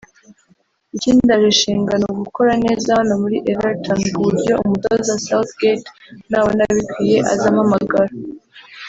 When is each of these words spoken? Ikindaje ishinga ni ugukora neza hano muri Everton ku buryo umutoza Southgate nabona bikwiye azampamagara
Ikindaje 0.95 1.47
ishinga 1.53 1.93
ni 2.01 2.07
ugukora 2.13 2.51
neza 2.65 2.87
hano 2.99 3.13
muri 3.23 3.37
Everton 3.51 3.99
ku 4.13 4.19
buryo 4.25 4.53
umutoza 4.63 5.13
Southgate 5.25 5.87
nabona 6.29 6.61
bikwiye 6.77 7.17
azampamagara 7.33 8.13